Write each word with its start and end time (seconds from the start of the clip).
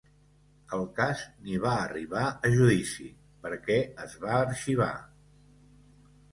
El 0.77 0.85
cas 0.99 1.21
ni 1.47 1.59
va 1.65 1.73
arribar 1.81 2.23
a 2.49 2.51
judici 2.57 3.07
perquè 3.45 3.79
es 4.07 4.19
va 4.27 4.35
arxivar…. 4.49 4.93